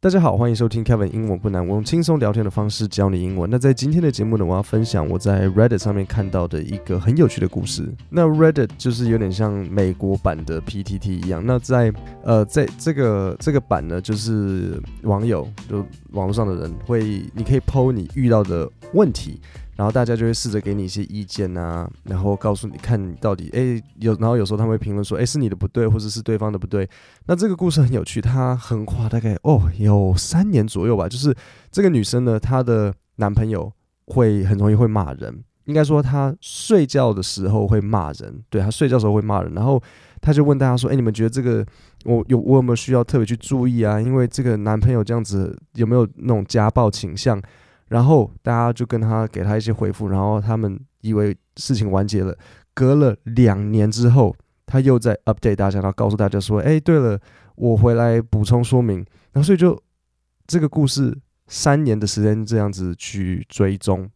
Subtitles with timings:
[0.00, 3.50] 大家好，欢迎收听 Kevin 英文不难，我用轻松聊天的方式教你英文。
[3.50, 7.92] 那在今天的节目呢，我要分享我在 Reddit 上面看到的一个很有趣的故事。
[8.08, 11.44] 那 Reddit 就是有点像美国版的 PTT 一样。
[11.44, 11.92] 那在
[12.22, 19.40] 呃，在这个这个版呢，就是网友就网络上的人会，你可以抛你遇到的问题。
[19.78, 26.90] 然后大家就会试着给你一些意见啊，然后告诉你看你到底诶有，然后有时候他们会评论说诶是你的不对，或者是对方的不对。
[27.26, 31.08] 那这个故事很有趣，它横跨大概哦有三年左右吧。
[31.08, 31.32] 就是
[31.70, 33.72] 这个女生呢，她的男朋友
[34.06, 39.54] 会很容易会骂人，应该说她睡觉的时候会骂人，对，她睡觉的时候会骂人。
[39.54, 39.80] 然后
[40.20, 41.64] 她就问大家说，诶你们觉得这个
[42.04, 44.00] 我有我有没有需要特别去注意啊？
[44.00, 47.40] 因为这个男朋友这样子有没有那种家暴倾向？
[47.88, 52.36] 然后大家就跟他给他一些回复，然后他们以为事情完结了。
[52.74, 57.18] 隔了两年之后，他又在 update 大家，然后告诉大家说：“哎，对了，
[57.56, 58.98] 我回来补充说明。”
[59.32, 59.76] 然后所以就
[60.46, 64.08] 这个故事三年的时间这样子去追踪。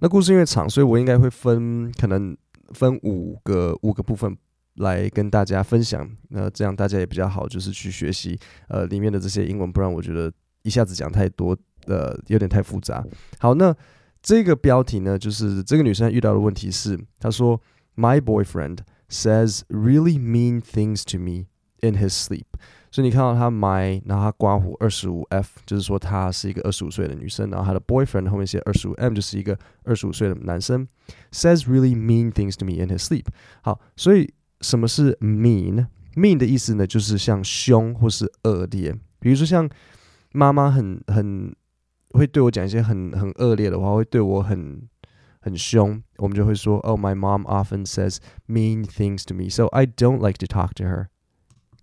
[0.00, 2.36] 那故事因为长，所以我应该会分可能
[2.74, 4.36] 分五个五个部分
[4.74, 6.08] 来跟大家分享。
[6.28, 8.38] 那这样大家也比较好，就是去学习
[8.68, 10.30] 呃里面的这些英文，不然我觉得
[10.62, 11.56] 一下子讲太多。
[11.86, 13.04] 呃，有点太复杂。
[13.38, 13.74] 好，那
[14.22, 17.60] 这个标题呢，就是这个女生遇到的问题是，她说
[17.94, 21.46] ，My boyfriend says really mean things to me
[21.80, 22.46] in his sleep。
[22.90, 30.88] 所以你看到她 my，然后她刮胡二十五 f，就是说她是一个二十五岁的女生，然后她的 boyfriend 后面写二十五 m，就是一个二十五岁的男生
[31.30, 33.26] ，says really mean things to me in his sleep。
[33.62, 39.70] 好，所以什么是 mean？mean 的意思呢，就是像凶或是恶劣，比如说像
[40.32, 41.54] 妈妈很很。
[42.16, 44.82] 会对我讲一些很很恶劣的话，会对我很
[45.40, 48.16] 很凶，我们就会说，Oh, my mom often says
[48.48, 51.06] mean things to me, so I don't like to talk to her。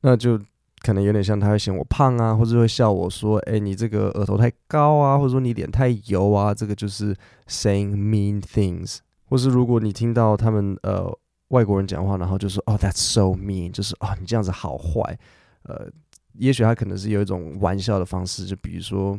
[0.02, 0.40] 那就
[0.80, 7.16] 可能有点像，他会嫌我胖啊，或者会笑我说，哎，你这个额头太高啊，或者说你脸太油啊，这个就是
[7.48, 8.98] saying mean things。
[9.30, 11.10] 或是如果你听到他们呃
[11.48, 15.18] 外国人讲话，然后就说，Oh, that's so mean，就是啊，你这样子好坏。
[15.64, 15.90] 呃，
[16.34, 19.18] 也许他可能是有一种玩笑的方式，就比如说。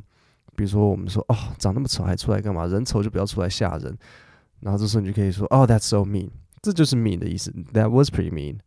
[0.56, 2.66] 比如说，我们说哦，长那么丑还出来干嘛？
[2.66, 3.98] 人丑就不要出来吓人。
[4.60, 6.30] 然后这时候你就可以说哦，That's so mean，
[6.62, 7.52] 这就是 mean 的意思。
[7.74, 8.60] That was pretty mean。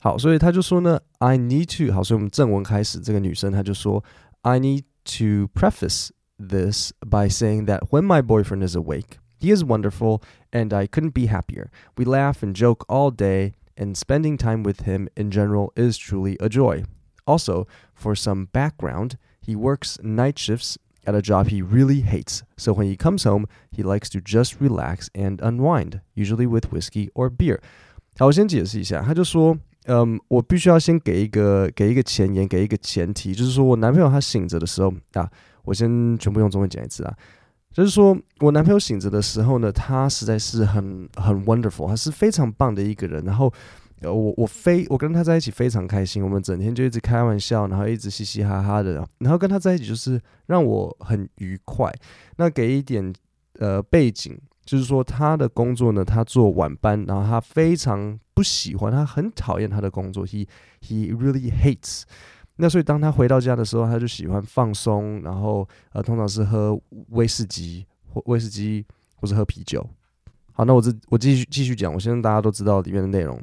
[0.00, 1.92] 好，所以他就说呢，I need to。
[1.92, 4.04] 好，所以我们正文开始，这个女生她就说，
[4.42, 10.22] I need to preface this by saying that when my boyfriend is awake, he is wonderful,
[10.52, 11.70] and I couldn't be happier.
[11.96, 16.36] We laugh and joke all day, and spending time with him in general is truly
[16.40, 16.84] a joy.
[17.24, 20.76] Also, for some background, he works night shifts.
[21.04, 24.60] At a job he really hates, so when he comes home, he likes to just
[24.60, 27.60] relax and unwind, usually with whiskey or beer.
[28.18, 29.56] 好，我先解释一下，他就说，
[29.86, 35.26] 嗯，我必须要先给一个给一个前言，给一个前提，就是说我男朋友他醒着的时候啊，
[35.64, 37.16] 我先全部用中文讲一次啊，
[37.72, 43.50] 就是说我男朋友醒着的时候呢，他实在是很很 wonderful，他是非常棒的一个人，然后。
[44.11, 51.91] 我我非我跟他在一起非常开心，我们整天就一直开玩笑，然后一直嘻嘻哈哈的，然后跟他在一起就是让我很愉快。
[52.37, 53.13] 那给一点
[53.59, 60.47] 呃背景，就是说他的工作呢，他做晚班，然后他非常不喜欢，他很讨厌他的工作，he
[60.81, 62.03] he really hates。
[62.57, 69.87] 那所以当他回到家的时候，他就喜欢放松，然后呃通常是喝威士忌或威士忌或是喝啤酒。
[70.53, 73.35] 好，那我这我继续继续讲，我相信大家都知道里面的内容。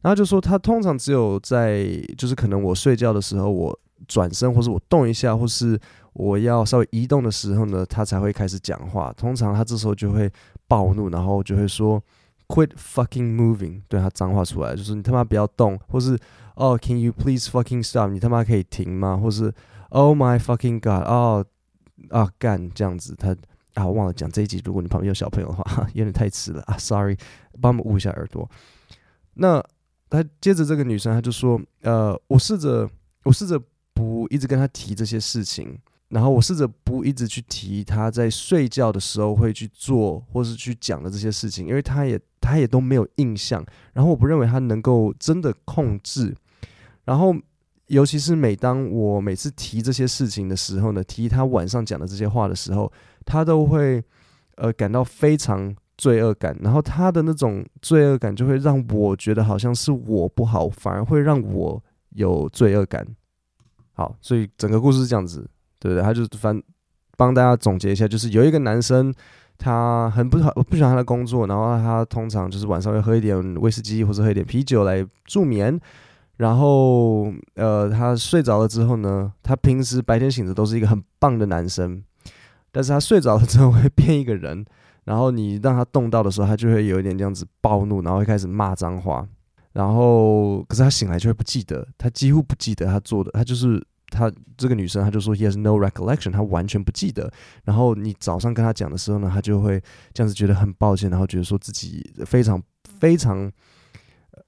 [0.00, 1.84] 然后就说他通常只有在，
[2.16, 5.78] 就是可能我睡觉的时候，我转身或是我动一下，或是
[6.12, 9.12] 我要稍微移动的时候呢，他才会开始讲话。
[9.14, 10.30] 通常他这时候就会
[10.68, 12.00] 暴怒，然后就会说
[12.46, 16.14] “Quit fucking moving”，对他脏话出来，就是你他妈不要动，或是
[16.54, 18.10] 哦、oh,，Can you please fucking stop？
[18.10, 19.16] 你他妈可以停吗？
[19.16, 19.52] 或是
[19.88, 21.08] Oh my fucking god！
[21.08, 21.44] 哦
[22.10, 23.34] 啊干这样子，他
[23.78, 27.16] 啊我忘了讲这一集，如果你旁边有小朋友的话， 有点太迟了啊，Sorry，
[27.60, 28.48] 帮我们捂一下耳朵。
[29.34, 29.64] 那。
[30.10, 32.88] 他接着这个女生，她就说：“呃，我试着，
[33.24, 33.60] 我试着
[33.92, 35.78] 不一直跟他提这些事情，
[36.08, 43.62] 然后我试着不一直去提他在睡觉的时候会去做或是去讲的这些事情，因为他也他也都没有印象。
[43.92, 46.34] 然后我不认为他能够真的控制。
[47.04, 47.36] 然后，
[47.88, 52.90] 尤其是每当我每次提这些事情的时候呢，提他晚上讲的这些话的时候，
[53.26, 54.02] 他都会
[54.56, 63.04] 呃感到非常。”罪恶感，然后他的那种罪恶感就会让我觉得好像是我不好，反而会让我有罪恶感。
[63.94, 65.40] 好，所以整个故事是这样子，
[65.80, 66.00] 对不对？
[66.00, 66.62] 他就反
[67.16, 69.12] 帮大家总结一下，就是有一个男生，
[69.58, 75.80] 他很不好，不喜欢他的工作，然后他通常就是晚上会喝一点威士忌或者喝一点啤酒来助眠。
[76.38, 82.02] 然后呃，他睡着了之后呢，他平时白天醒着都是一个很棒的男生，
[82.72, 84.64] 但是他睡着了之后会变一个人，
[85.04, 89.24] 然后你让他动到的时候，他就会有一点这样子暴怒，然后会开始骂脏话，
[89.74, 93.86] 然后可是他醒来就会不记得，他几乎不记得他做的，他就是。
[94.10, 97.30] 他这个女生，她就说 he has no recollection，她完全不记得。
[97.64, 99.78] 然后你早上跟她讲的时候呢，她就会
[100.14, 102.58] 这样子觉得很抱歉，然后觉得说自己非常
[102.98, 103.52] 非常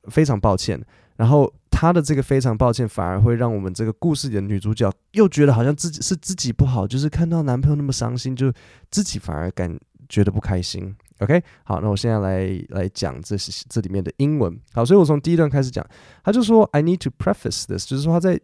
[0.04, 0.82] 非常抱歉。
[1.18, 8.52] 然后她的这个非常抱歉，反而会让我们这个故事里的女主角又觉得好像自己是自己不好，就是看到男朋友那么伤心，就
[8.90, 9.74] 自己反而感
[10.06, 10.94] 觉得不开心。
[11.20, 14.54] OK，好，那我现在来来讲这是这里面的英文。
[14.74, 15.82] 好，所以我从第一段开始讲，
[16.22, 18.38] 他就说 I need to preface this，就是说他在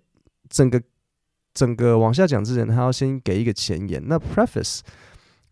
[0.48, 0.80] 整个。
[1.54, 4.02] 整个往下讲之前，他要先给一个前言。
[4.06, 4.80] 那 preface，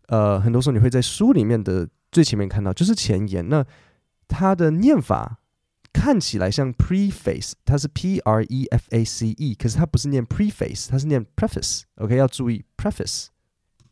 [0.05, 3.49] 呃，很多时候你会在书里面的最前面看到，就是前言。
[3.49, 3.65] 那
[4.27, 5.39] 它的念法
[5.95, 11.83] 看起来像 preface，它是 p r e f a c e，可是它不是念 preface，它是念 preface。
[11.95, 13.27] OK，要注意 preface。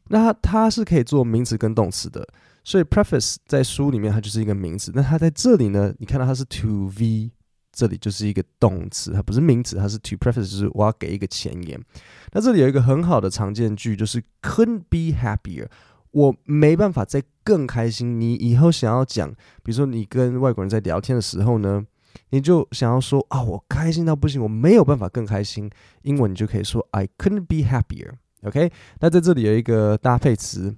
[0.09, 2.27] 那它它是可以做名词跟动词的，
[2.65, 4.91] 所以 preface 在书里面它就是一个名词。
[4.93, 7.31] 那它在这里呢，你看到它是 to v。
[7.75, 11.83] 这里就是一个动词，它不是名词，它是 to preface，就是我要给一个前言。
[12.31, 15.65] 那这里有一个很好的常见句，就是 couldn't be happier，
[16.11, 18.21] 我没办法再更开心。
[18.21, 19.27] 你以后想要讲，
[19.63, 21.83] 比如说你跟外国人在聊天的时候呢，
[22.29, 25.69] 你就想要说啊，我开心到不行，我没有办法更开心。
[26.01, 28.13] 英文你就可以说 I couldn't be happier。
[28.43, 30.75] OK，那在这里有一个搭配词，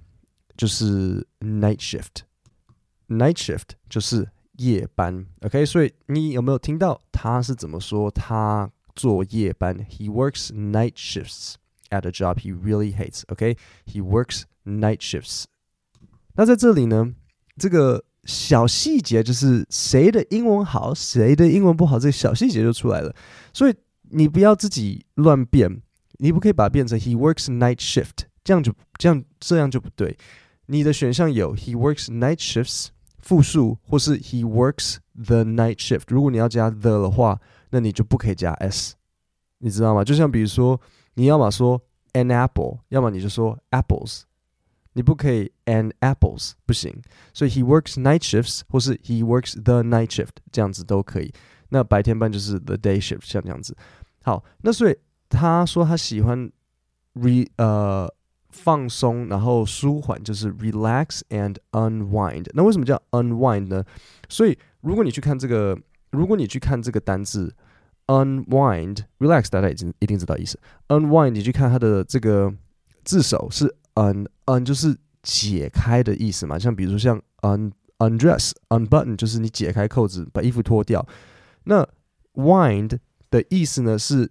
[0.56, 2.22] 就是 night shift。
[3.08, 4.28] night shift 就是。
[4.58, 8.10] 夜班，OK，所以你有没有听到他是怎么说？
[8.10, 11.56] 他做夜班，He works night shifts
[11.90, 13.20] at a job he really hates。
[13.28, 15.44] OK，He works night shifts。
[16.36, 17.12] 那在这里呢，
[17.58, 23.14] 这个小细节就是谁的英文好，谁的英文不好，这个小细节就出来了。
[23.54, 23.74] 所以
[24.10, 25.80] 你不要自己乱变，
[26.18, 30.18] 你不可以把它变成 He works night shift，这样就这样这样就不对。
[30.66, 32.88] 你的选项有 He works night shifts。
[33.18, 36.02] 复数或是 he works the night shift。
[36.06, 37.40] 如果你要加 the 的话，
[37.70, 38.94] 那你就不可以加 s，
[39.58, 40.04] 你知道吗？
[40.04, 40.80] 就像比如说，
[41.14, 41.80] 你要么说
[42.12, 44.20] an apple，要么你就说 apples，
[44.96, 47.00] 你不可以，and apples，不行。
[47.32, 51.32] 所以 he works night shifts 或是 he works the night shift，这样子都可以。
[51.68, 53.76] 那白天班就是 the day shift，像这样子。
[54.22, 54.96] 好，那所以
[55.28, 56.50] 他说他喜欢
[57.14, 58.12] re 呃。
[58.52, 62.46] 放松，然后舒缓，就是 relax and unwind。
[62.54, 63.84] 那为什么叫 unwind 呢？
[64.30, 65.78] 所以如果你去看这个，
[66.10, 67.54] 如果你去看这个单字
[68.06, 70.58] unwind，relax，大家已经一定知道意思。
[70.88, 72.50] unwind，你去看它的这个
[73.04, 76.58] 字首是 un，un 就是解开的意思嘛。
[76.58, 81.06] 像比如说像 un undress，unbutton 就是你解开扣子，把衣服脱掉。
[81.64, 81.86] 那
[82.34, 82.96] wind
[83.30, 84.30] 的意思呢是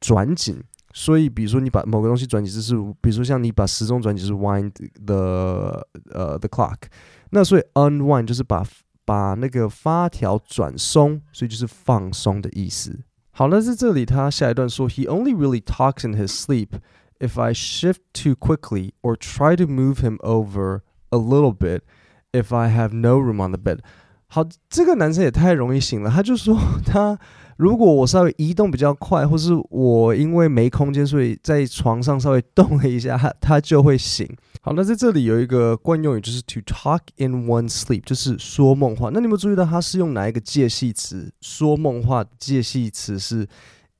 [0.00, 0.62] 转紧。
[0.98, 4.72] 所以，比如说你把某个东西转紧，就是，比如说像你把时钟转紧是 wind
[5.04, 6.84] the 呃、the clock，
[7.28, 8.66] 那所以 unwind 就是把
[9.04, 12.98] 把那个发条转松，所以就是放松的意思。
[13.32, 16.68] 好，那在这里他下一段说，He only really talks in his sleep.
[17.18, 21.82] If I shift too quickly or try to move him over a little bit,
[22.32, 23.80] if I have no room on the bed。
[24.28, 27.18] 好，这个男生也太容易醒了，他就说他。
[27.56, 34.28] 如果我稍微移动比较快，或是我因为没空间，所以在床上稍微动了一下，他他就会醒。
[34.60, 39.08] 好，那在这里有一个惯用语，就是 to talk in one sleep，就是说梦话。
[39.10, 41.32] 那你有没有注意到他是用哪一个介系词？
[41.40, 43.48] 说梦话介系词是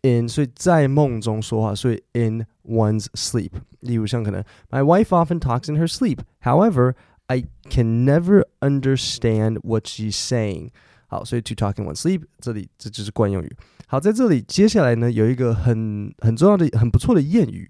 [0.06, 3.52] in，所以在梦中说话，所以 in one's sleep。
[3.82, 6.20] 例如像可能 My wife often talks in her sleep.
[6.42, 6.96] However,
[7.28, 10.70] I can never understand what she's saying.
[11.08, 13.56] 好，所以 to talk in one's sleep，这里这就是惯用语。
[13.88, 17.70] 好，在这里接下来呢，有一个很很重要的、很不错的谚语，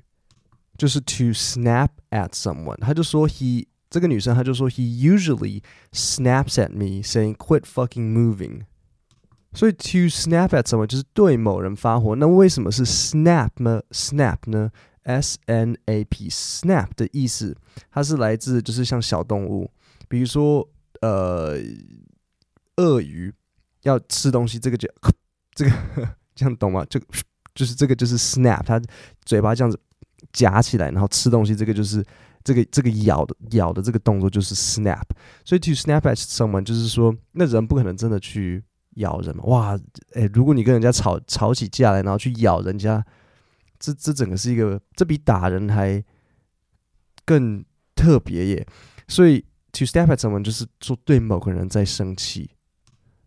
[0.78, 2.78] 就是 to snap at someone。
[2.78, 8.62] 他就说 he 这个女生，她就说 he usually snaps at me saying quit fucking moving。
[9.57, 12.15] 所以 to snap at someone 就是对某人发火。
[12.15, 14.71] 那为什么是 snap 呢？snap 呢
[15.03, 17.57] ？S N A P，snap 的意思，
[17.91, 19.69] 它是来自就是像小动物，
[20.07, 20.69] 比如说
[21.01, 21.59] 呃。
[22.79, 23.33] 鳄鱼
[23.85, 24.87] 要吃东西，这个就
[25.55, 25.71] 这个
[26.35, 26.85] 这样懂吗？
[26.91, 27.01] 就
[27.55, 28.79] 就是这个就是 snap，它
[29.25, 29.81] 嘴巴这样子
[30.31, 32.05] 夹起来，然后吃东西，这个就是
[32.45, 35.07] 这个这个咬的咬的这个动作就是 snap。
[35.43, 38.63] 所以 to snap at someone 就是说，那人不可能真的去
[38.96, 39.44] 咬人嘛。
[39.46, 39.80] 哇，
[40.14, 43.04] 诶，如果你跟人家吵吵起架来，然后去咬人家，
[43.80, 46.04] 这这整个是一个，这比打人还
[47.26, 47.64] 更
[47.96, 48.68] 特别耶。
[49.08, 52.52] 所以 to snap at someone 就是说对某个人在生气。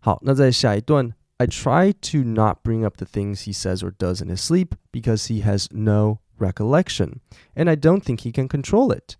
[0.01, 4.41] 好，那在下一段 I try to not bring up the things he says or does in his
[4.41, 7.21] sleep because he has no recollection,
[7.55, 9.17] and I don't think he can control it.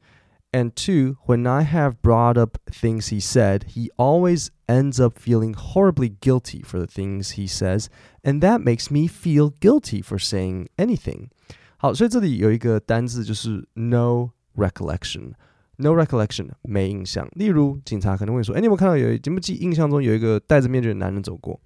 [0.53, 5.55] And two, when I have brought up things he said, he always ends up feeling
[5.55, 7.89] horribly guilty for the things he says,
[8.23, 11.31] and that makes me feel guilty for saying anything.
[11.77, 17.29] 好，所以这里有一个单字就是 no recollection。No recollection，没印象。
[17.33, 21.61] 例如，警察可能会说：“哎，你有没有看到有记不记印象中有一个戴着面具的男人走过？”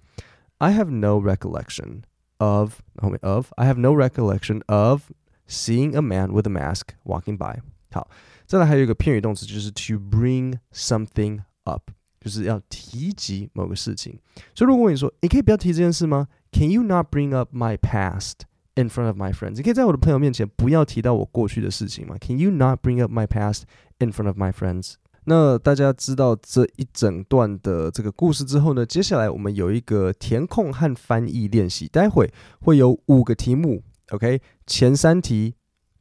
[0.57, 2.01] I have no recollection
[2.39, 5.11] of 后面 of I have no recollection of
[5.47, 7.59] seeing a man with a mask walking by。
[7.91, 8.09] 好，
[8.46, 14.18] 再来还有一个片语动词，就是 to bring something up，就是要提及某个事情。
[14.54, 18.42] 所以如果我你说：“你可以不要提这件事吗？”Can you not bring up my past
[18.74, 19.56] in front of my friends？
[19.56, 23.62] 你可以在我的朋友面前不要提到我过去的事情吗？Can you not bring up my past
[23.98, 24.94] in front of my friends？
[25.26, 34.42] 那大家知道这一整段的这个故事之后呢，接下来我们有一个填空和翻译练习，待会会有五个题目，OK？
[34.66, 35.54] 前三题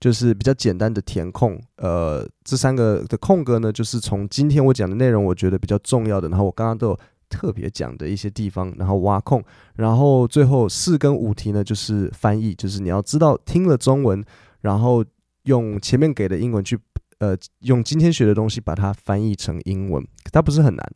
[0.03, 9.41] 就是比较简单的填空，呃，这三个的空格呢，就是从今天我讲的内容，我觉得比较重要的，然后我刚刚都有特别讲的一些地方，然后挖空，
[9.75, 14.21] 然后最后四跟五题呢，就是翻译，就是你要知道听了中文，
[14.59, 15.05] 然后
[15.43, 16.77] 用前面给的英文去。
[17.19, 20.93] 呃，用今天学的东西把它翻译成英文，它不是很难。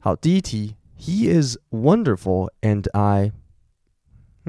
[0.00, 3.30] 好，第一题，He is wonderful and I，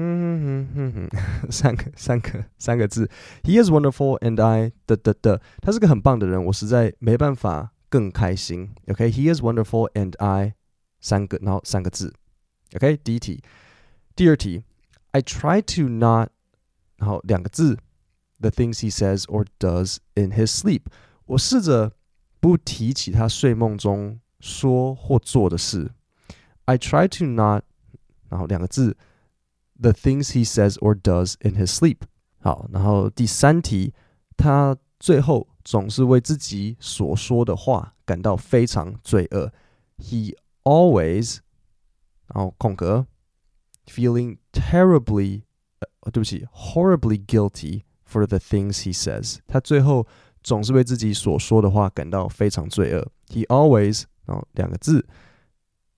[1.49, 3.09] 三个三个三个字，
[3.43, 8.75] He is wonderful and I 的的的，他是个很棒的人，我实在没办法更开心。
[8.87, 10.55] OK，He is wonderful and I，
[10.99, 12.13] 三个然后三个字。
[12.75, 13.41] OK，第一题，
[14.15, 14.63] 第二题，
[15.11, 16.29] I try to not，
[16.97, 17.77] 然后两个字。
[18.41, 20.81] The things he says or does in his sleep，
[21.25, 21.93] 我试着
[22.41, 25.91] 不提起他睡梦中说或做的事。
[26.65, 27.63] I try to not，
[28.29, 28.97] 然后两个字
[29.79, 31.97] ，the things he says or does in his sleep。
[32.39, 33.93] 好，然后第三题，
[34.37, 39.51] 他最后总是为自己所说的话感到非常罪恶。
[39.97, 41.37] He always，
[42.27, 43.07] 然后空格，
[43.85, 45.43] feeling terribly，
[46.01, 50.07] 呃，对不起，horribly guilty。For the things he says，他最后
[50.43, 53.11] 总是为自己所说的话感到非常罪恶。
[53.27, 55.05] He always，然后两个字，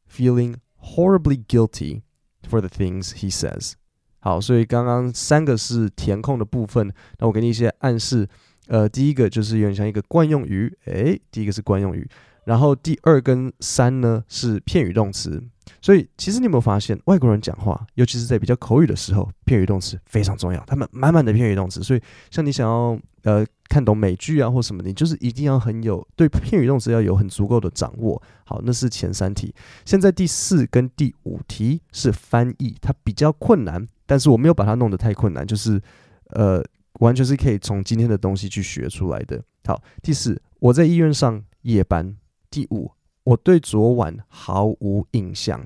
[0.10, 2.04] feeling horribly guilty
[2.49, 3.73] For the things he says。
[4.21, 8.29] 好，所以刚刚三个是填空的部分，那我给你一些暗示。
[8.69, 12.09] 呃，第一个就是有点像一个惯用语，诶，第一个是惯用语，
[12.45, 15.43] 然后第二跟三呢是片语动词。
[15.83, 20.65] 所以，其实你有没有发现，外国人讲话，尤其是在比较口语的时候，片语动词非常重要。
[20.65, 28.23] 他们满满的片语动词，所以像你想要呃看懂美剧啊或什么，你就是一定要很有对片语动词要有很足够的掌握。
[28.45, 29.53] 好，那是前三题。
[29.85, 35.83] 现在第四跟第五题是翻译，它比较困难，但是我没有把它弄得太困难，就是
[36.29, 36.65] 呃
[37.01, 39.43] 完全是可以从今天的东西去学出来的。
[39.65, 42.17] 好，第四，我在医院上夜班。
[42.49, 42.93] 第五。
[43.25, 45.65] 我对昨晚毫无印象。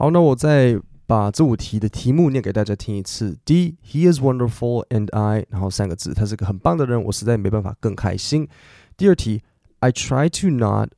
[0.00, 3.36] 好，那我再把这五题的题目念给大家听一次。
[3.44, 8.48] 第一，He is wonderful and I，然后三个字，他是个很棒的人，我实在没办法更开心。
[8.96, 9.42] 第二题
[9.80, 10.88] ，I try to not，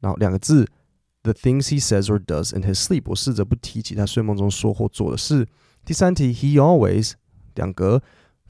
[0.00, 0.66] 然后两个字
[1.22, 5.46] ，The things he says or does in his sleep，我试着不提起他睡梦中说或做的事。
[5.84, 7.12] 第三题，He always，
[7.56, 8.00] 两个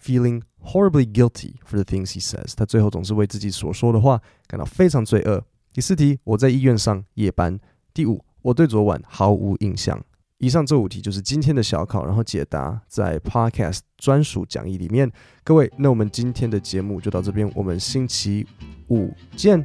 [0.01, 5.43] ，feeling horribly guilty for the things he says，他最后总是为自己所说的话感到非常罪恶。
[5.73, 7.59] 第四题，我在医院上夜班。
[7.93, 10.01] 第五，我对昨晚毫无印象。
[10.39, 15.11] 以上这五题就是今天的小考，然后解答在 Podcast 专属讲义里面。
[15.43, 18.47] 各位，那我们今天的节目就到这边，我们星期
[18.89, 19.65] 五见，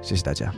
[0.00, 0.54] 谢谢大家。